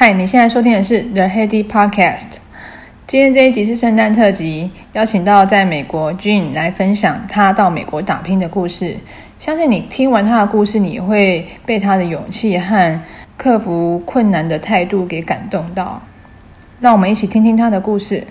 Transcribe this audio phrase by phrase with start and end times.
[0.00, 2.28] 嗨，你现在收听的是 The Heady Podcast。
[3.08, 8.96] 今天这一集是圣诞特辑，邀请到在美国 Jean 来分享他到美国打拼的故事。
[9.40, 13.00] 相信你听完他的故事，你会被他的勇气和
[13.36, 16.00] 克服困难的态度给感动到。
[16.78, 18.24] 让我们一起听听他的故事。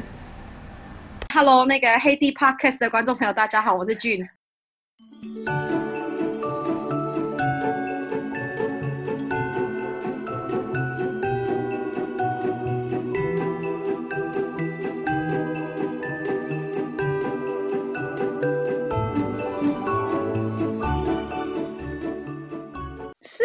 [1.34, 4.25] Hello，那个 Heady Podcast 的观众朋友，大家好，我是 Gene。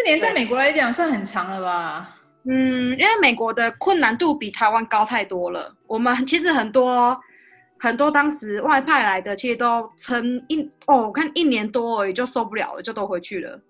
[0.02, 2.16] 四年在美国来讲算很长了吧？
[2.42, 5.72] 嗯，因为美国的困难度比台湾高太多了。
[5.86, 7.16] 我们其实很多
[7.78, 13.60] 很多当时外派来的，其实都撑一哦，我看一年多而已就受不了了，就都回去了。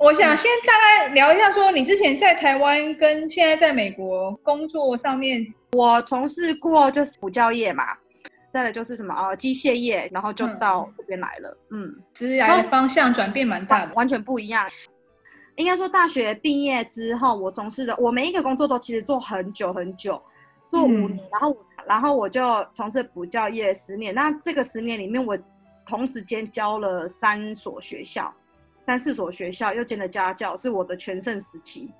[0.00, 7.84] 我想先大概聊一下，说你之前在台湾跟现在在美国工作上面，我从事过就是补教业嘛，
[8.50, 11.54] 再来就是什么呃机械业，然后就到这边来了。
[11.72, 14.66] 嗯，职业的方向转变蛮大的，完全不一样。
[15.56, 20.20] 应该说，大学毕业之后，我从事的我每一个工作都其实做很久很久，
[20.68, 24.14] 做五年，嗯、然后然后我就从事补教业十年。
[24.14, 25.36] 那这个十年里面，我
[25.84, 28.32] 同时间教了三所学校，
[28.82, 31.90] 三四所学校，又兼了家教，是我的全盛时期。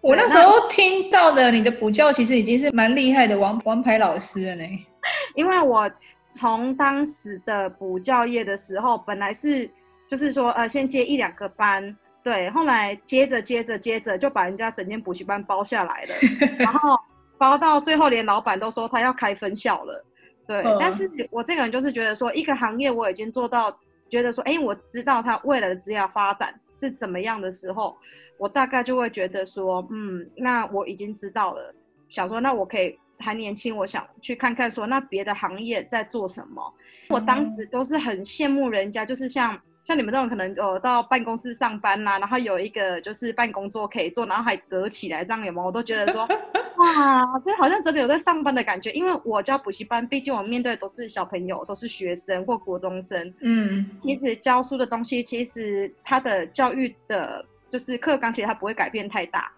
[0.00, 4.64] 我那时候听到的你的补教，其实已经是蛮厉害的王王牌老师了呢。
[5.36, 5.90] 因为我
[6.30, 9.70] 从当时的补教业的时候，本来是
[10.08, 11.94] 就是说呃，先接一两个班。
[12.26, 16.14] 对，后来接着接着接着就把人家整间补习班包下来了，
[16.58, 16.98] 然后
[17.38, 20.04] 包到最后连老板都说他要开分校了。
[20.44, 23.70] 对，嗯、但是我这个人就是觉得说，一个行业我已经做到，
[24.10, 27.96] 觉得说，哎，我知道他未来的职业发展是怎么样的时候，
[28.38, 31.72] 我大概就会觉得说，嗯，那我已经知道了，
[32.08, 36.74] 想说那我可以还年轻，我想去看看说那别的行业在做什么。
[37.08, 39.56] 嗯、我当时都是很羡慕人家，就是像。
[39.86, 45.66] 像你们这种可能呃到办公室上班啦、啊，然后有一个就是办公桌可以坐，然后还隔起来这样有没有？
[45.68, 46.26] 我都觉得说，
[46.78, 48.90] 哇，这好像真的有在上班的感觉。
[48.90, 53.32] 因为我教补习班，毕竟我面对的都是小朋友，都是学生或国中生。
[53.42, 59.52] 嗯，其实教书的东西，其实他的教育的，就是课纲，其实它不会改变太大。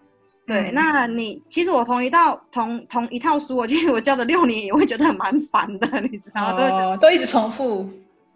[0.45, 6.93] 对，嗯、那你其实我同一道同同一套书，我其实我教了六年，也会觉得很蛮烦的，你知道吗？
[6.93, 7.89] 哦，都一直重复。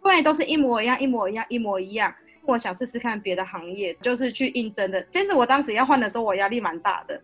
[0.04, 2.14] 对，都是一模一样，一模一样，一模一样。
[2.46, 5.02] 我想试试看别的行业，就是去应征的。
[5.10, 7.22] 其实我当时要换的时候，我压力蛮大的。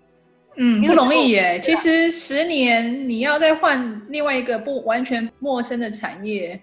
[0.56, 1.60] 嗯，不容易耶。
[1.62, 6.58] 其实十年你要再换另外一个不完全陌生的产业。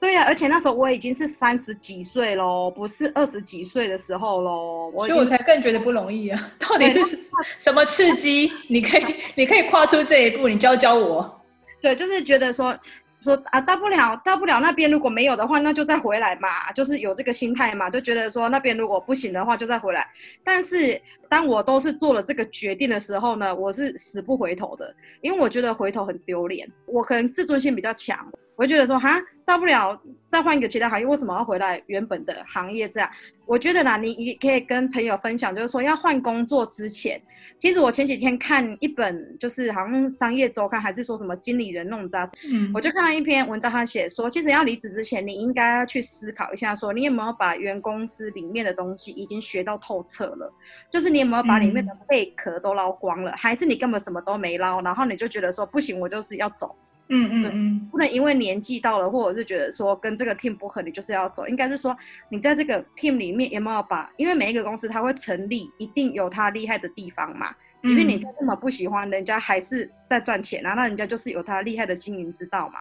[0.00, 4.90] 对呀、啊，而且那时候我已经是三十几岁喽，不是二十几岁的时候喽。
[4.96, 6.50] 所以我才更觉得不容易啊！
[6.58, 7.16] 到底是
[7.60, 8.50] 什么刺激？
[8.68, 9.04] 你可以，
[9.36, 11.40] 你可以跨出这一步，你教教我。
[11.80, 12.76] 对，就是觉得说。
[13.22, 20.06] 说啊，大不了，大不了那边如果没有的话，那就再回来嘛，就是有这个心态嘛，就觉得说那边如果不行的话，就再回来。
[20.42, 26.66] 但是当我都是做了这个决定的时候呢，我是死不回头的，因为我觉得回头很丢脸。
[26.86, 28.26] 我可能自尊心比较强，
[28.60, 29.98] 我就觉得说哈，大不了
[30.30, 32.86] 再换一个其他行业，为什么要回来原本的行业？
[32.86, 33.10] 这样，
[33.46, 37.18] 我觉得啦，你也可以跟朋友分享，就是说要换工作之前。
[37.58, 50.52] 其实我前几天看一本，就是好像商业周刊还是说什么经理人那种杂志，嗯，我就看到一篇文章，他写说，其实要离职之前，你应该要去思考一下，说你有没有把原公司里面的东西已经学到透彻了，
[50.90, 56.76] 就是你有没有把里面的贝壳都捞光了，嗯、还是你根本什么都没捞，然后你就觉得说不行，我就是要走。
[57.10, 61.46] 嗯嗯嗯，不能因为年纪到了，或者是觉得说跟这个 team 不合，你就是要走。
[61.46, 61.96] 应该是说
[62.30, 64.10] 你在这个 team 里面有没有把？
[64.16, 67.54] 因为每一个公司它会成立，一定有它厉害的地方嘛。
[67.82, 72.80] 即便你再这么不喜欢，人家还是在赚钱啊，那人家就是有他厉害的经营之道嘛。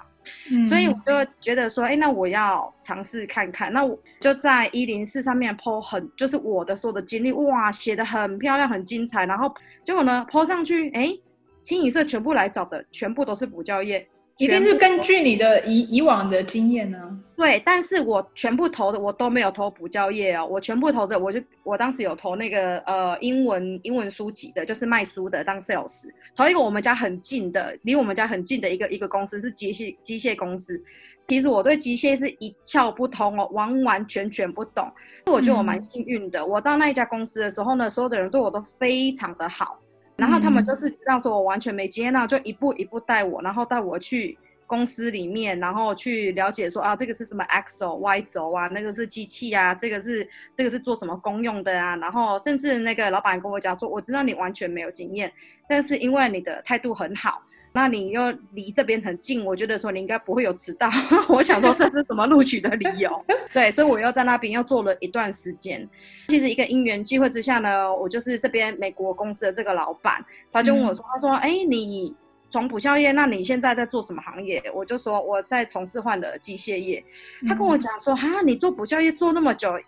[0.51, 3.71] 嗯，所以我就觉得说，哎，那我要尝试看看。
[3.71, 9.25] 那我就在一零四上面 po 很，就是我的所有的经历，哇，写的很漂亮，很精彩。
[9.25, 9.49] 然后
[9.85, 11.17] 结果呢 po 上去，哎，
[11.63, 14.05] 清一色全部来找的，全部都是补教业。
[14.39, 16.97] 一定是根据你的以以往的经验呢、
[17.35, 30.81] 对，但是我全部投的我都没有投补教业哦，我全部投着，我就我当时有投那个呃英文英文书籍的，就是卖书的当 sales，投一个我们家很近的，离我们家很近的一个一个公司是机械机械公司。
[31.27, 34.89] 其实我对机械是一窍不通哦，完完全全不懂。
[35.25, 39.77] 我觉得我蛮幸运的，我到那一家公司的时候呢，所有的人对我都非常的好。
[40.19, 44.37] 然后他们就是知道说我完全没经验，然后就一步一步带我，然后带我去
[44.67, 51.95] 公司里面，然后去了解说啊，这个是什么 X 轴、Y 轴啊，那个是机器啊，这个是这个是做什么公用的啊？
[51.95, 55.31] 然后甚至那个老板跟我讲说，我知道你完全没有经验，
[55.67, 60.89] 但是因为你的态度很好，那你又离这边很近，我觉得说你应该不会有迟到。
[61.29, 63.25] 我想说这是什么录取的理由？
[63.53, 65.87] 对，所以我又在那边又做了一段时间。
[66.27, 72.15] 其实一个因缘际会之下呢，我就是这边美国公司的这个老板，他就问我说，嗯、他说，哎，你。
[72.51, 74.59] 从补教业，那你现在在做什么行业？
[74.73, 77.05] 我就说我在从事换的机械业。
[77.47, 79.79] 他跟我讲说，哈，你做补教业做那么久，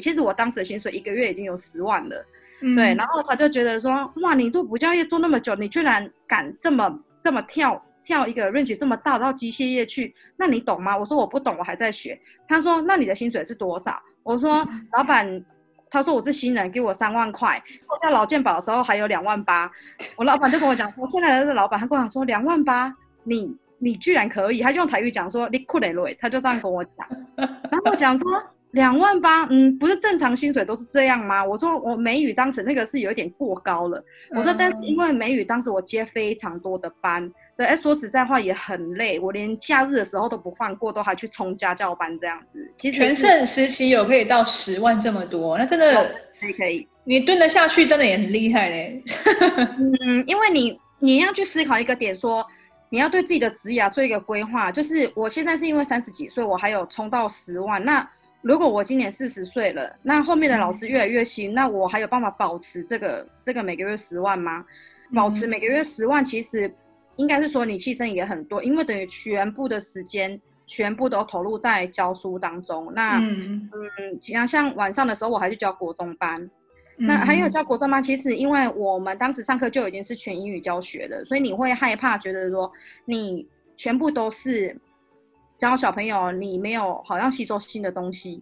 [0.00, 2.26] 其实我当时的薪水一个月已经有十万了，
[2.62, 2.94] 嗯、对。
[2.94, 10.96] 然后他就觉得说，哇，你做补教业做那么久，你居然敢这么这么跳跳一个 range 这么大到机械业去，那你懂吗？
[10.96, 12.18] 我说我不懂，我还在学。
[12.48, 14.00] 他说，那你的薪水是多少？
[14.22, 15.44] 我说，老板。
[15.90, 17.58] 他说我是新人，给我三万块。
[17.88, 19.70] 我在劳健保的时候还有两万八。
[20.16, 22.94] 我老板就跟我讲，我现在的这老板，他跟我讲说两万八，
[23.24, 27.08] 你你居然可以，他就用台语讲说你酷嘞嘞，他就这样跟我讲。
[27.36, 28.30] 然后我讲说
[28.72, 31.44] 两万八，嗯，不是正常薪水都是这样吗？
[31.44, 34.02] 我说我美语当时那个是有一点过高了。
[34.30, 37.30] 我说但是因为美语当时我接非常多的班。
[37.56, 42.64] 对，哎，说实在话也很累，我连假日的时候都不放过，都还去冲家教班这样子。
[42.76, 49.02] 其实全盛时期有可以到十万这么多，那真的可以可以，你蹲得下去，真的也很厉害嘞。
[50.04, 52.46] 嗯，因为你你要去思考一个点说，说
[52.90, 54.70] 你要对自己的职业做一个规划。
[54.70, 57.84] 就是我现在是因为三十几岁，我还有冲到十万。
[57.84, 58.08] 那
[58.42, 64.64] 如果我今年四十岁了，那后面的老师越来越新，嗯、那我还有办法保持这个这个每个月十万吗？
[65.14, 66.72] 保持每个月十万，其实。
[67.18, 72.92] 应该是说你牺牲也很多，因为等于全部的时间全部都投入在教书当中。
[72.94, 76.40] 那嗯嗯，像像晚上的时候我还去教国中班，
[76.98, 82.70] 嗯、那还有教国中班，其实因为我们当时上课就已经是全英语教学了，所以你会害怕，觉得说
[83.04, 83.44] 你
[83.76, 84.80] 全部都是
[85.58, 88.40] 教小朋友，你没有好像吸收新的东西，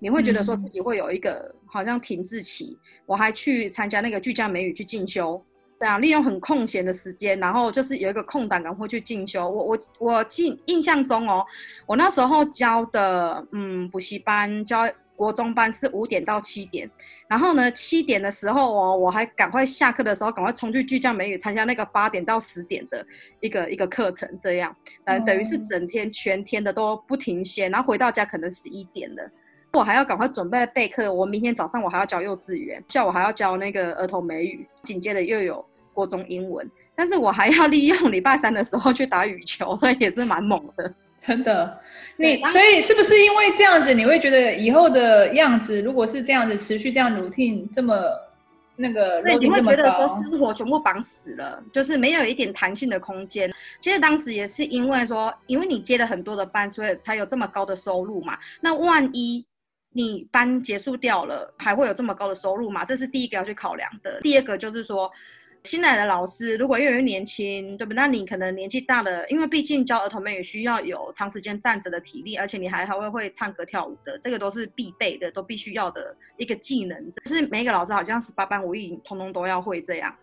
[0.00, 2.76] 你会觉得说自己会有一个好像停滞期。
[3.06, 5.42] 我还去参加那个巨匠美语去进修。
[5.78, 9.48] 对啊利用很空闲的时间，然后就是有一个空档，然后去进修。
[9.48, 11.44] 我我我记印象中哦，
[11.86, 16.88] 我那时候教的嗯补习班教国中班是五点到七点，
[17.26, 23.04] 然后呢七点的时候哦，我还赶快下课的时候赶快冲去巨匠美语参加那个八点到十点的
[23.40, 29.30] 一个一个课程，这样等等于是整天全天的都不停歇，然后回到家可能十一点了，
[29.72, 31.12] 我还要赶快准备备课。
[31.12, 35.64] 我明天早上我还要教幼稚园，下午还要教那个儿童美语，紧接着又有。
[35.96, 40.92] 国中英文，但是我还要利用礼拜三的时候去打羽球，所以也是蛮猛的，
[41.22, 41.80] 真的。
[42.18, 47.94] 你所以是不是因为这样子，你会觉得以后的样子，如果是这样子持续这样 routine 这么
[48.76, 53.52] 那个，对，你会觉得说生活全部绑死了，就是没有一点弹性的空间。
[53.80, 58.38] 其实当时也是因为说，因为你接了很多的班，所以才有这么高的收入嘛。
[58.60, 59.44] 那万一
[59.92, 62.84] 你班结束掉了，还会有这么高的收入吗？
[62.84, 64.20] 这是第一个要去考量的。
[64.22, 65.10] 第二个就是说。
[65.64, 67.92] 新来的老师如果又有年轻，对不？
[67.92, 77.12] 那你可能年纪大了，因为毕竟教儿童们也需要有长时间站着的体力，而且你还还会会唱歌跳舞的，这个都是必备的，都必须要的一个技能。
[77.12, 80.14] 就是每一个老师好像十八般武艺，通通都要会这样。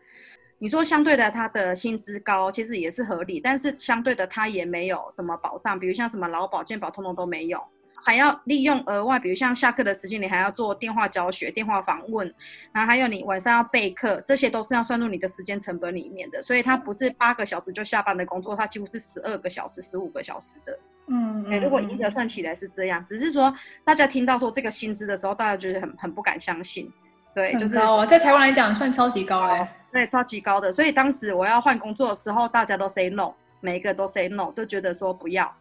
[0.59, 7.61] 你说相对的，他的薪资高，其实也是合理，但是相对的，他也没有什么保障，比如像什么劳保、健保，通通都没有。
[8.03, 12.31] 还要利用额外，比如像下课的时间，你还要做电话教学、电话访问，
[12.71, 16.41] 然后还有你晚上要备课，这些都是要算入你的时间成本里面的。
[16.41, 20.77] 所以它不是八个小时就下班的工作，它几乎是十二个小时、十五个小时的。
[21.07, 26.91] 嗯，嗯，如果严格算起来是这样，只是说大家听到说这个薪资的时候，大家觉得很很不敢相信。
[27.33, 30.71] 对，就是哦，在台湾来讲算超级高哎，对，超级高的。
[30.71, 35.51] 所以当时我要换工作的时候，大家都 say no，每一个都 say no，都觉得说不要。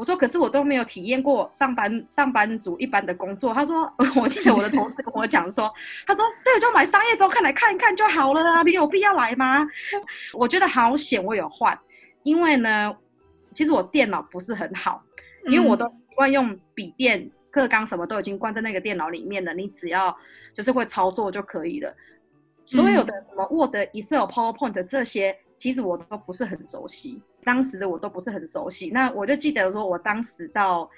[0.00, 3.52] 我说，可是我都没有体验过上班上班族一般的工作。
[3.52, 5.70] 他说， 我记得我的同事跟我讲说，
[6.06, 9.62] 他说这个就买商业周刊来看一看就好了啦，你有必要来吗？
[10.32, 11.78] 我觉得好险，我有换，
[12.22, 12.96] 因为呢，
[13.52, 15.02] 其实我电脑不是很好，
[15.48, 20.16] 因为我都习惯用笔电，课纲什么都已经关在那个电脑里面了，你只要
[20.54, 21.94] 就是会操作就可以了。
[22.64, 27.20] 所有的什么 Word、Excel、PowerPoint 这些，其实我都不是很熟悉。
[27.44, 30.88] 当时的我都不是很熟悉，那我就记得说，我当时到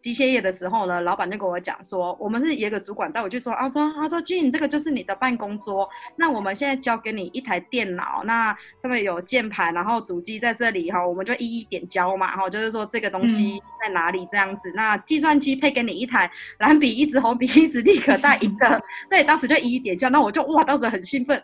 [0.00, 21.42] 机械业的时候呢，老板就跟我讲说，我们是有一个主管带我去说，啊说啊说俊，这个就是你的办公桌，那我们现在交给你一台电脑，那上面有键盘，然后主机在这里哈，我们就一一点交嘛，哈，就是说这个东西在哪里这样子，嗯、那计算机配给你一台蓝笔、一支红笔、一支立可带一个， 对，当时就一一点交，那我就哇，当时很兴奋。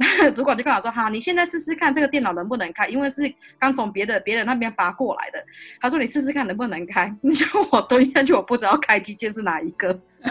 [0.00, 5.44] 那 主管就跟我说：“哈，你现在试试看这个电脑能不能开，因为是刚从别的别人那边拔过来的。”
[5.78, 10.00] 他说：“你试试看能不能开。”你叫我蹲下去，我不知道开机键是哪一个。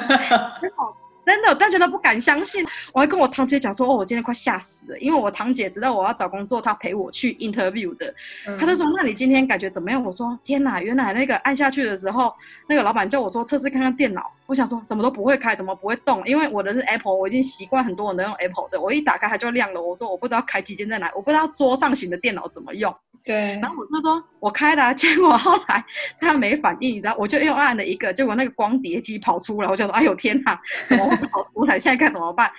[1.29, 2.65] 真的，大家都不敢相信。
[2.91, 8.11] 我还跟我堂姐讲说：“哦，我今天快吓死了，因为我堂姐知道我要找工作，她陪我去 interview 的。
[8.47, 12.33] 嗯”她就说：“那你今天感觉怎么样？”我说：“天哪，原来那个按下去的时候，
[12.67, 14.23] 那个老板叫我说测试看看电脑。
[14.47, 16.25] 我想说怎么都不会开，怎么不会动？
[16.25, 18.81] 因为我的是 Apple，我已经习惯很多人都用 Apple 的。
[18.81, 19.79] 我一打开它就亮了。
[19.79, 22.91] 我说我不知道开机键在哪，我不知道桌上型的电脑怎么用。”
[23.23, 25.83] 对，然后我就说，我开了， 结果后来
[26.19, 31.77] 他没反应，你知道，我就又按了一个，结果那个光碟机跑出来，我就说，哎呦天哪，怎么会跑出来？
[31.79, 32.49] 现在该怎么办？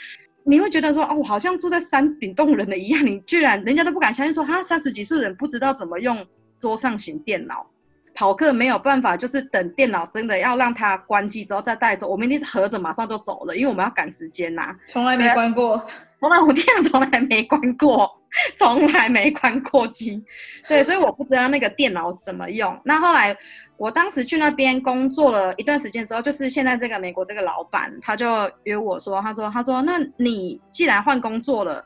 [0.44, 6.26] 你会觉得说，哦，我好像住在山顶洞人的一样，你居然人家都不敢相信说，他，三十几岁的人不知道怎么用
[6.58, 7.66] 桌上型电脑，
[8.14, 15.84] 跑客没有办法，就是等电脑真的要让它关机之后再带走，我们一定是合着马上就走了，因为我们要赶时间呐、啊，从来没关过。
[16.18, 18.10] 从来我电脑从来没关过，
[18.56, 20.22] 从来没关过机，
[20.68, 22.80] 对，所以我不知道那个电脑怎么用。
[22.84, 23.36] 那后来
[23.76, 31.84] 我当时去那边工作了一段时间之后，就是现在这个美国这个老板，他就约我说，他说，他说，那你既然换工作了，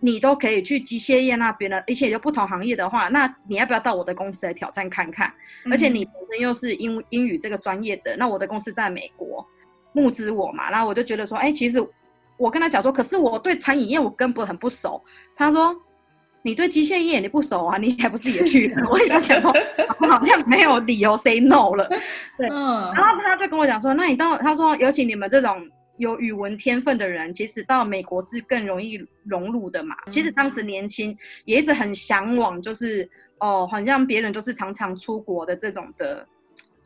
[0.00, 5.32] 你都可以去机械业那边了，而且就不同行业的话，那你要不要到我的公司来挑战看看？
[5.64, 9.46] 嗯、而且你本身又是英英语这个专业的，那我的公司在美国
[9.92, 11.88] 募资我嘛，然后我就觉得说，哎、欸，其实。
[12.38, 15.02] 我跟他讲说，可是我对餐饮业我根本很不熟。
[15.36, 15.74] 他说
[16.42, 17.76] ：“你对机械业你不熟啊？
[17.76, 19.52] 你还不是也去了？” 我也想想说，
[20.00, 21.86] 我好像没有理由 say no 了。
[22.38, 22.92] 对，嗯。
[22.94, 29.96] 然后他就跟我讲说：“那你到他说，尤其你们这种有语文天分的人，其实到美国是更容易融入的嘛。
[30.06, 31.14] 嗯、其实当时年轻
[31.44, 33.08] 也一直很向往，就是
[33.40, 36.26] 哦，好像别人就是常常出国的这种的。”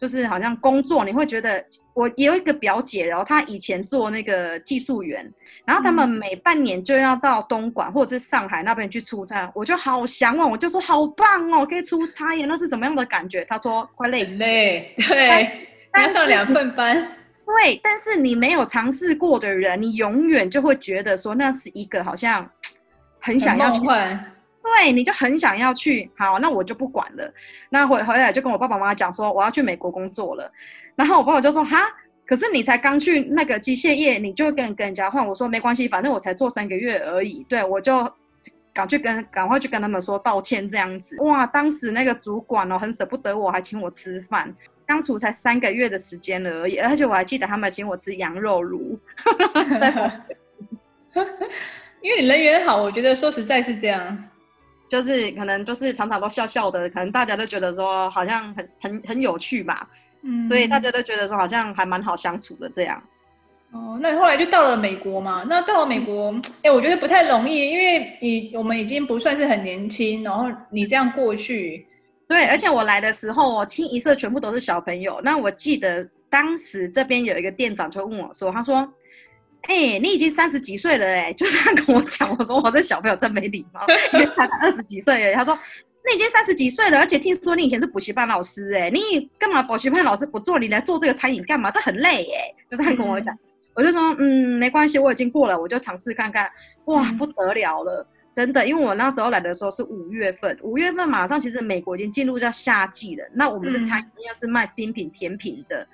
[0.03, 5.33] 就是好像工作，你会觉得我也有一个表姐，然后她以前做那个技术员，
[5.65, 13.45] 然后他们每半年就要到东莞或者是上海那边去出差，我就好向往，我就说好棒哦，可以出差耶，那是什么样的感觉？
[13.45, 16.97] 她说快累死，累，对，要上两份班，
[17.47, 22.51] 对，但是你没有尝试过的人，你永远就会觉得说那是一个好像
[23.21, 23.81] 很想要去。
[24.63, 27.35] 对，你就很想要去，好，那我就不管了。
[27.69, 30.51] 那回回来就跟我爸爸妈妈讲说，我要去美国工作了。
[30.95, 31.79] 然后我爸爸就说，哈，
[32.25, 35.27] 可是你才刚去那个机械业，你就跟跟人家换。
[35.27, 37.45] 我说没关系，反正我才做三个月而已。
[37.49, 38.09] 对，我就
[38.73, 41.17] 赶去跟赶快去跟他们说道歉这样子。
[41.21, 44.55] 哇，当时那个主管哦，很舍不得我，还请我吃饭。
[44.89, 48.99] 相处才三个月的时间而已，而且我还记得他们请我吃羊肉炉。
[52.03, 54.25] 因为你人缘好，我觉得说实在是这样。
[54.93, 59.89] 就是可能就是常常都笑笑的，可能大家都觉得说好像很很很有趣吧，
[60.21, 63.03] 嗯，所以大家都觉得说好像还蛮好相处的这样。
[63.71, 65.47] 哦，那你后来就到了美国嘛？
[65.49, 71.87] 那到了美国，哎、我觉得不太容易，因为你我们已经不算是很年轻，然后你这样过去，
[72.29, 75.19] 对，而且我来的时候，我清一色全部都是小朋友。
[75.25, 78.87] 那我记得当时这边有一个店长就问我说，他说。
[79.63, 82.37] 哎、欸，你已经三十几岁了哎，就这样跟我讲。
[82.37, 83.81] 我说我这小朋友真没礼貌，
[84.13, 85.35] 因为他才二十几岁哎。
[85.35, 85.57] 他说
[86.09, 91.71] 你已经三十几岁了，而且听说你以前是补习班老师哎，你干嘛补习班老师不做，你来做这个餐饮干嘛？
[91.71, 92.55] 这很累哎。
[92.71, 93.39] 就这样跟我讲，嗯、
[93.75, 96.51] 我就说嗯，没关系，我已经过了，我就尝试看看。
[96.87, 103.25] 哇，不得了了，真的，因为我那时候来的时候是五月份，五月份马上其实美国已经进入到夏季了。
[103.35, 105.87] 那我们的餐饮又是卖冰品甜品的。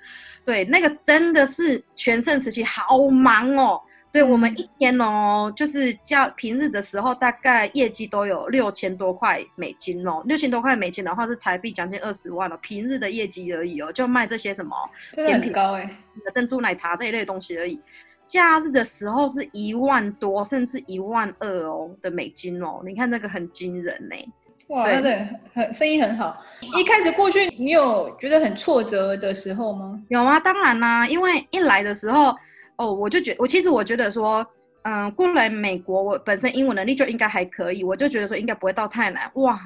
[0.45, 3.81] 对，那个真的是全盛时期，好忙哦。
[4.11, 10.23] 对，我们一天哦，就是叫平日的时候，大概业绩都有六千多块美金哦。
[10.25, 14.75] 六千多块美金的话是台币将近二十万了，平日的业绩而已哦，就卖这些什么
[15.13, 15.87] 甜品高哎，
[16.33, 17.79] 珍珠奶茶这一类东西而已。
[18.29, 22.81] 假日的时候是一万多，甚至一万二哦的美金哦。
[22.85, 24.15] 你看那个很惊人呢。
[24.67, 26.37] 哇，对，对很生意很好。
[26.77, 29.99] 一开始过去，你有觉得很挫折的时候吗？
[30.09, 32.35] 有啊，当然啦、啊，因为一来的时候，
[32.75, 34.45] 哦，我就觉我其实我觉得说，
[34.83, 39.27] 嗯，过来美国，我本身英文能力就应该还可以，我就觉得说应该不会到太难。
[39.35, 39.59] 哇，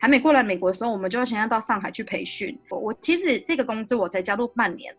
[0.00, 2.58] 还没过来美国的时候，我们就想要到上海去培训。
[2.70, 4.94] 我，我其实这个公司我才加入半年，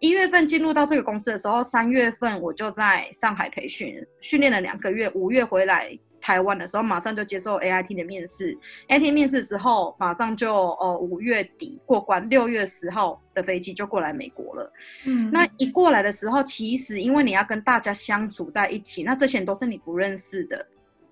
[0.00, 5.96] 一月份进入到这个公司的时候，三月份我就在上海培训，训练了两个月，五月回来。
[6.22, 8.54] 台湾的时候，马上就接受 AIT 的面试
[8.88, 14.70] ，AIT 面试之后，马上就呃五月底过关，六月十号的飞机就过来美国了。
[15.06, 20.66] 嗯，那一过来的时候，其实因为你要跟大家相处在一起，那这些人都是你不认识的，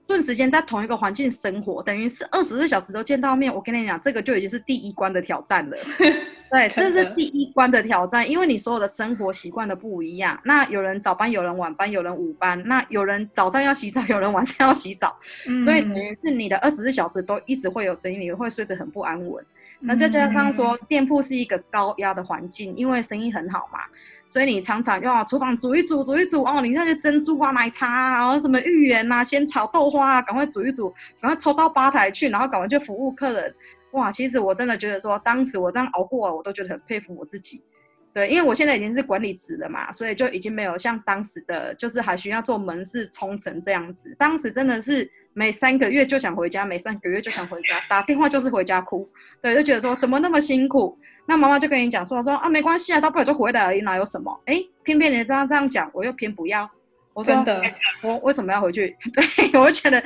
[0.07, 3.55] 顿时间在同一个环境生活，等于是二十四小时都见到面。
[3.55, 5.77] 我跟你讲，这个就已经是第一关的挑战了。
[6.51, 10.39] 对，这是第一关的挑战，因为你所有的生活习惯都不一样。
[10.45, 19.45] 那有人早班，有人晚班，有人午班，那有人早上要洗澡，有人晚上要洗澡，嗯、所以等于是你的二十四小时都一直会有声音，你会睡得很不安稳。
[19.81, 23.79] 那再加上说，店铺是一个高压的环境，因为生意很好嘛，
[24.27, 33.55] 所以你常常要厨房煮一煮，煮一煮哦，你那些珍珠啊、奶茶啊，然后什么芋圆啊、仙草豆花啊，赶快煮一煮，赶快抽到吧台去，然后赶快去服务客人。
[33.99, 37.63] 哇，其实我真的觉得说，当时我这样熬过，我都觉得很佩服我自己。
[38.11, 44.15] 对，因为我现在已经是管理职了嘛，所以就已经没有像当时的就是还需要做门市冲成这样子。
[44.19, 49.09] 当时真的是每三个月就想回家，每三个月就想回家，打电话就是回家哭。
[49.43, 50.99] 对，就觉得说怎么那么辛苦。
[51.27, 54.41] 那妈妈就跟你讲说说啊，没关系啊，大不了就回来而已，哪有什么？
[54.47, 56.69] 哎，偏偏你这样这样讲，我又偏不要。
[57.13, 57.63] 我说真的，
[58.03, 58.97] 我为什么要回去？
[59.13, 60.01] 对，我就觉得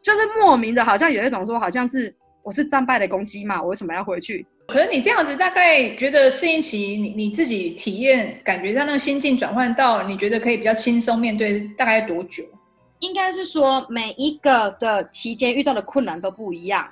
[0.00, 2.14] 就是莫名的，好像有一种说，好像是。
[2.42, 4.46] 我是战败的公鸡嘛，我为什么要回去？
[4.68, 12.44] 可是你这样子，大概觉得适应期，你你自己体验感觉到那个心境转换到，你觉得可以比较轻松面对，大概多久？
[13.00, 16.86] 应该是说每一个的期间遇到的困难都不一样。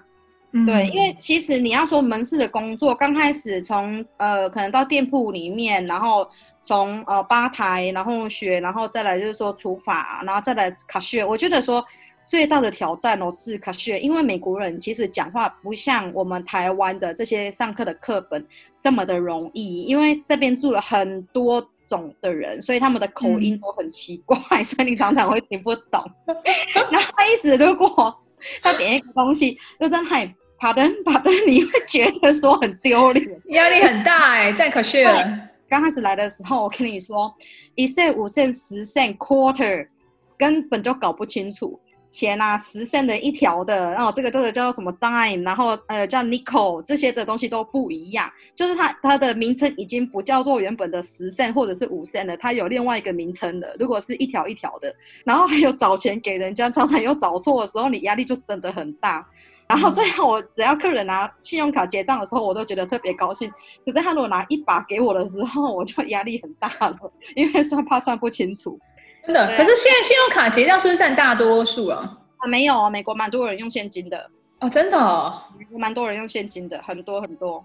[0.52, 6.26] 嗯，对，因为其实你要说门市的工作，刚开始从呃可能到店铺里面，然后
[6.64, 11.84] 从呃吧台，然后学，然后再来就是说厨房，然后再来卡学，我觉得说。
[12.26, 18.44] 最大的挑战哦是 cashier，因为美国人其实讲话不像我们台湾的这些上课的课本
[18.82, 26.02] 这么的容易，因为这边住了很多种的人，所以他们的口音都很奇怪，嗯、所以你常常会听不懂。
[26.90, 28.14] 然后他一直如果
[28.60, 37.32] 他点一个东西，就在那里跑的跑的，你会觉得说很丢脸， 压力很大哎、欸，在 cashier 刚开始来的时候，我跟你说
[37.74, 39.88] 一 cent 五 cent 十 cent quarter，
[40.36, 41.80] 根本就搞不清楚。
[42.16, 53.76] 钱啊，十 cent 的一条的，然后这个这个叫什么 dime，然后呃叫 nickel，这些的东西都不一样，就是它它的名称已经不叫做原本的十 cent 或者是五 cent 了，它有另外一个名称的。
[53.78, 54.90] 如果是一条一条的，
[55.26, 59.28] 然后还有找钱给人家，常常有找错的时候，你压力就真的很大。
[59.68, 63.50] 然后最后我只要客人拿信用卡结账的时候，我都觉得特别高兴。
[63.84, 68.78] 可是他如果拿一把给我的时候，我就压力很大了，因为算怕算不清楚。
[69.26, 72.18] 真的，可是现在信用卡结账是不是占大多数啊？
[72.38, 74.30] 啊，没有啊，美国蛮多人用现金的
[74.60, 77.64] 哦，真的哦，美国蛮多人用现金的，很多很多。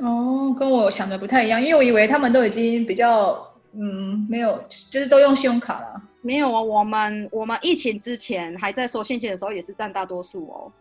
[0.00, 6.02] 嗯、哦，跟我想的不太一样，因为我以为他们都已经比较嗯，没有，就是都用信用卡了。
[6.22, 10.72] 没有啊，我们我们疫情之前还在收现金的时候，也是占大多数哦。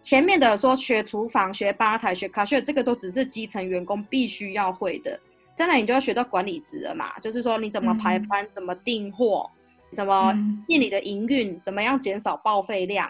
[0.00, 5.18] 前面的说学厨房、学吧台、学卡学，这个都只是基层员工必须要会的。
[5.56, 9.50] 将来你就要学到管理职了嘛，就是说你怎么排班，嗯、怎么订货，
[9.92, 10.32] 怎么
[10.66, 13.08] 店里的营运，怎么样减少报废量，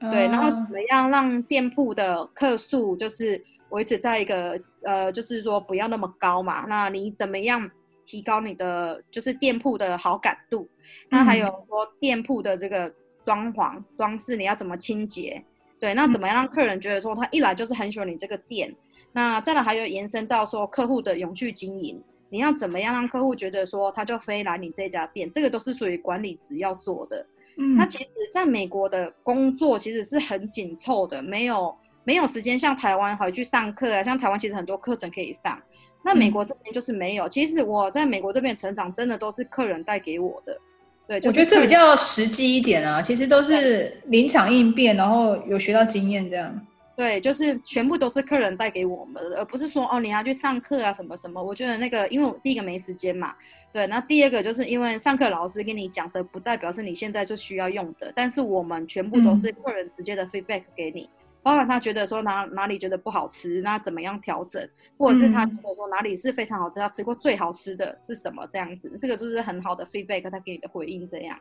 [0.00, 6.66] 嗯、对，然后怎么样让店铺的客数就是维持在一个呃，就是说不要那么高嘛。
[6.68, 7.70] 那你怎么样
[8.04, 10.68] 提高你的就是店铺的好感度？
[11.08, 12.92] 那还有说店铺的这个
[13.24, 15.42] 装潢装饰，你要怎么清洁？
[15.80, 18.74] 对，那怎么样让客人觉得说他一来就是很喜欢你这个店？
[19.16, 25.30] 那再来还有延伸到说客户的永续经营，你要怎么样让客户觉得说他就非来你这家店？
[25.30, 27.24] 这个都是属于管理职要做的。
[27.56, 31.72] 嗯，那其实在美国的工作其实是很紧凑的，没有
[32.02, 35.56] 没有时间像台湾回去上课啊，像台湾其实很多课程可以上，
[36.04, 37.28] 那美国这边就是没有。
[37.28, 40.58] 嗯，其实我在美国这边成长真的都是客人带给我的。
[41.06, 46.66] 对，就是，我觉得这比较实际一点啊，其实都是临场应变，然后有学到经验这样。
[46.96, 51.42] 对，就是全部都是客人带给我们的，而不是说哦，你要去上课啊什么什么。
[51.42, 53.34] 我觉得那个，因为我第一个没时间嘛，
[53.72, 53.84] 对。
[53.88, 58.12] 那第二个就是因为上课老师跟你讲的，不代表是你现在就需要用的。
[58.14, 64.64] 但是我们全部都是客人直接的 feedback 给你，嗯、包括他觉得说哪哪里觉得不好吃，那怎么样调整，
[64.96, 71.36] 或者是他觉得说哪里是非常好吃，他吃过最好吃的是什么这样子，这个就是很好的 feedback，他给你的回应这样。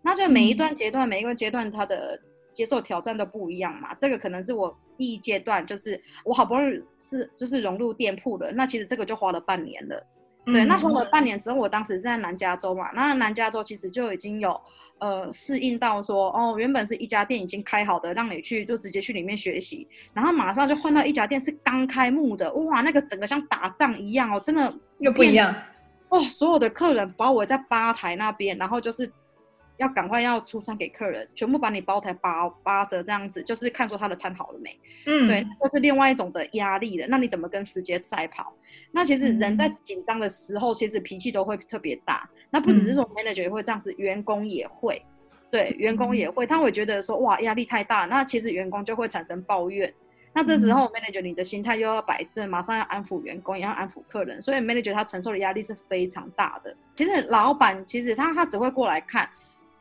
[0.00, 2.20] 那就每一段阶段，嗯、每一个阶段他的。
[2.52, 10.06] 接受挑战都不一样嘛，这个可能是我第一阶段，就是我好不容易是就是融入店铺了，那其实这个就花了半年了。
[10.46, 14.60] 嗯、对，那花了半年之后，我当时是在南加州嘛，那南加州其实就已经有
[14.98, 25.54] 呃适应到说，哦，原本是一家店已经开好的，让你去就直接去里面学习，然后马上就换到一家店是刚开幕的，哇，那个整个像打仗一样哦，真的又不一样，
[26.08, 29.10] 哦，所有的客人包围在吧台那边，然后就是。
[29.82, 34.78] 要赶快要出餐给客人，全部把你包台包扒着这样子，就是看说他的餐好了没？
[35.06, 37.06] 嗯，对，这是另外一种的压力了。
[37.08, 38.52] 那你怎么跟时间赛跑？
[38.92, 42.28] 那其实人在紧张的时候，其实脾气都会特别大。
[42.48, 45.02] 那不只是说 manager 也会这样子，员工也会，
[45.50, 48.04] 对，员工也会，他会觉得说哇压力太大。
[48.04, 49.92] 那其实员工就会产生抱怨。
[50.34, 56.74] 那这时候 manager 你的心态又要摆正，马上要安抚员工，也要安抚客人，所以 manager 他承受的压力是非常大的。
[56.94, 59.28] 其实老板其实他他只会过来看，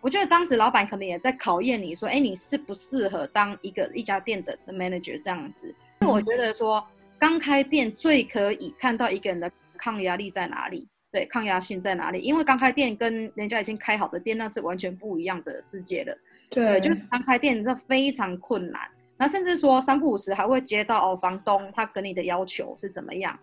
[0.01, 5.73] 我觉得当时老板可能也在考验你说，哎，你适不适合当一个一家店的 manager 这样子。
[6.01, 6.83] 因为我觉得说
[7.19, 12.19] 刚开店最可以看到一个人的抗压力在哪里，对，抗压性在哪里？
[12.19, 16.17] 因为刚开店跟人家已经开好的店那是完全不一样的世界了。
[16.49, 18.81] 对，就刚开店那非常困难。
[19.17, 23.37] 那甚至说三不五时还会接到哦，房东他跟你的要求是怎么样？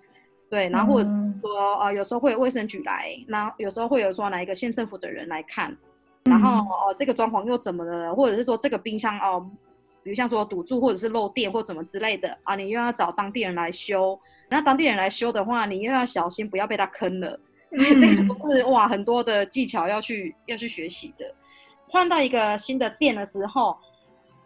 [0.51, 1.09] 对，然后或者
[1.41, 5.77] 说啊、呃，有时候会有卫生局来，那有时候会有说哪一个县政府的人来看，
[6.29, 8.15] 然后哦、呃，这个装潢又怎么了？
[8.15, 9.51] 或者是说这个冰箱哦、呃，
[10.03, 14.19] 比如像说堵住或者是漏电或怎么之类的啊，你又要找当地人来修。
[14.49, 17.41] 那当地人来修的话，你又要小心不要被他坑了。
[17.71, 21.35] 嗯、这个都是哇，很多的技巧要去要去学习的。
[21.89, 23.77] 换到一个新的店的时候。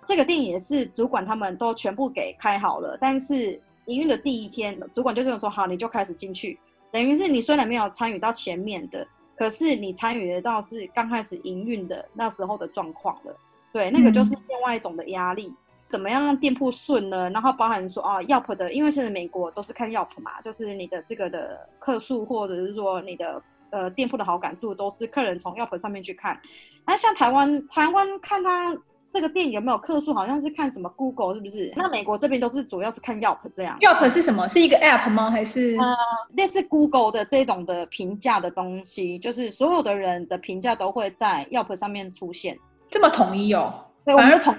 [0.04, 3.52] 这个店也是主管他们都全部给开好了，但是
[3.86, 6.58] 营运的第一天，主管就这种说：好，你就开始进去。
[6.90, 9.06] 等于是你虽然没有参与到前面的，
[9.42, 13.36] 可是你参与得到是刚开始营运的那时候的状况了。
[13.72, 15.48] 对，那个就是另外一种的压力。
[15.48, 15.56] 嗯、
[15.88, 17.28] 怎么样让店铺顺呢？
[17.30, 26.40] 然后包含说啊，Yelp 的，因为现在美国都是看 Yelp 嘛，就是你的这个的客数或者是说你的呃店铺的好感度，都是客人从 Yelp 上面去看。
[26.86, 28.78] 那像台湾，台湾看他。
[29.12, 30.14] 这个店有没有客数？
[30.14, 31.72] 好像是看什么 Google 是不是？
[31.76, 33.78] 那美国这边都是主要是看 Yelp 这样。
[33.80, 34.48] Yelp 是什么？
[34.48, 35.30] 是一个 App 吗？
[35.30, 35.94] 还是呃，
[36.34, 42.58] 类似 Google 的这种的评价的东西，就是所有的人的评价都会在 Yelp 上面出现。
[42.88, 43.74] 这么统一哦？
[44.04, 44.54] 对，反而统，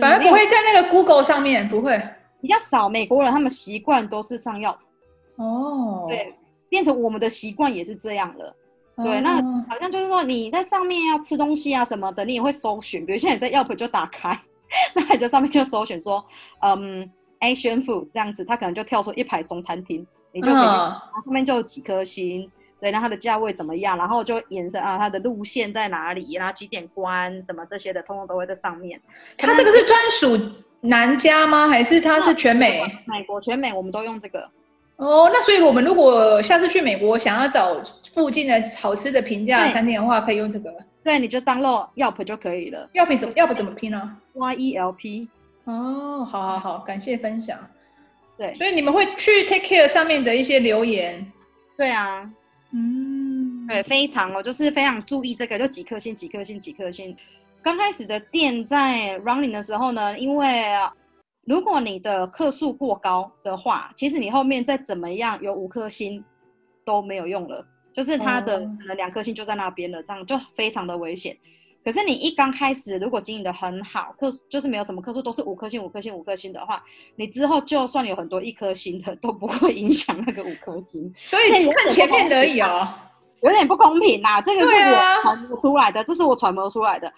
[0.00, 2.00] 反而不会在那个 Google 上面，不会
[2.40, 2.88] 比较少。
[2.88, 4.76] 美国人他们习惯都是上 Yelp。
[5.36, 6.06] 哦。
[6.08, 6.32] 对，
[6.68, 8.54] 变成我们的习惯也是这样了。
[9.04, 9.36] 对，那
[9.68, 13.04] 好像就是说你在上面要吃东西啊什么的，你也会搜寻。
[13.06, 14.38] 比如现在你在 Yelp 就打开，
[14.94, 16.24] 那你就上面就搜寻说，
[16.62, 17.10] 嗯
[17.40, 29.00] ，Asian food 这样子，它可能就跳出一排中餐厅，你就可后上面就有几颗星，对，那它的价位怎么样，然后就延伸啊，它的路线在哪里，然后几点关，什么这些的，通通都会在上面。
[29.36, 31.68] 它这个是专属南加吗？
[31.68, 32.80] 还是它是全美？
[33.06, 34.48] 美国全美，我们都用这个。
[35.00, 37.82] 哦，那所以我们如果下次去美国，想要找
[38.12, 40.70] 附近的好吃的平价餐厅的话，可以用这个。
[41.02, 42.86] 对，你就 download Yelp 就可以了。
[42.92, 45.28] Yelp 怎么 Yelp 怎么拼呢？Y E L P。
[45.64, 47.58] 哦，好好好，感谢分享。
[48.36, 51.32] 对，所以你们会去 Take Care 上面的一些留言。
[51.78, 52.30] 对啊，
[52.72, 57.16] 嗯，对，非常哦，就是非常注意这个，就几颗星，几颗星，几颗星。
[57.62, 60.66] 刚开始的店在 running 的时候呢，因为。
[61.46, 66.24] 如果你的客数过高的话，其实你后面再怎么样有五颗星
[66.84, 71.36] 都没有用了，就是它的可能两颗星就在那边了，这样就非常的危险。
[71.82, 76.84] 可是你一刚开始，如果经营的很好，客就是没有什么客数，都是五颗星、五颗星、五颗星的话，
[77.16, 81.10] 你之后就算有很多一颗星的，都不会影响那个五颗星。
[81.16, 82.86] 所以看前面而已哦，
[83.40, 84.42] 有点不公平呐。
[84.42, 87.10] 这个是我传播出来的，这是我传播出来的。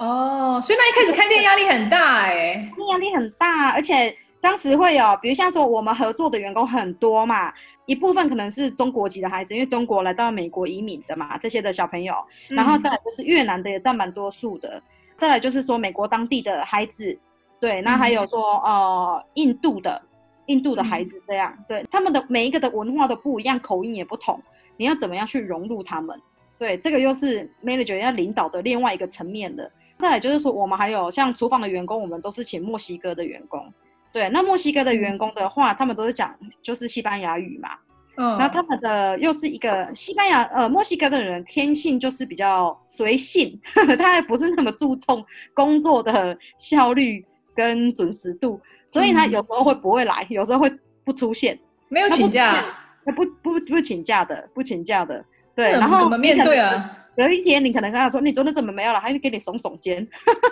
[0.00, 7.52] 哦，所以那一开始开店压力很大哎、欸，压力很大，而且当时会有，比如像说我们合作的员工很多嘛，
[7.84, 12.14] 一部分可能是中国籍的孩子，因为中国来到美国移民的嘛，这些的小朋友，
[12.48, 14.82] 然后再来就是越南的也占蛮多数的，
[15.18, 17.18] 再来就是说美国当地的孩子，
[17.60, 20.00] 对，那还有说呃印度的
[20.46, 24.42] 印度的孩子这样，对，他们的每一个的文化都不一样，口音也不同，
[24.78, 26.18] 你要怎么样去融入他们？
[26.58, 29.70] 对，这个又是 manager 要领导的另外一个层面的。
[30.00, 33.72] 再来就是说，我们还有像厨房的员工，我们都是请墨西哥的员工。
[34.12, 37.70] 对，那墨西哥的员工的话，他们都是讲就是西班牙语嘛。
[38.16, 38.36] 嗯。
[38.38, 50.72] 那他们的又是一个西班牙呃墨西哥的人，天性就是比较随性，呵呵，他还不是那么注重工作的效率跟准时度，所以他有时候会不会来，有时候会
[51.04, 51.56] 不出现，
[51.88, 52.64] 没有请假，
[53.04, 55.24] 不不不，不请假的，不请假的。
[55.54, 56.96] 对，然后怎么面对啊？
[57.24, 60.06] 有一天，你可能跟他说：“你昨天怎么没有了？”他就给你耸耸肩。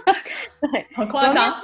[0.60, 1.60] 对，很夸张。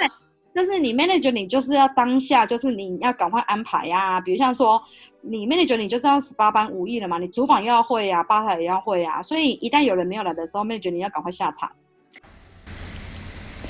[0.55, 4.21] 就是你 manager，你就是要当下，就是你要赶快安排呀、啊。
[4.21, 4.81] 比如像说，
[5.21, 7.19] 你 manager，你就是要十八般武艺了嘛。
[7.19, 9.23] 你厨房又要会呀、啊，吧台也要会呀、啊。
[9.23, 11.69] 所以一旦有人没有来的时候，manager 你要赶快下场。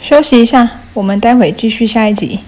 [0.01, 2.40] 休息一下，我们待会继续下一集。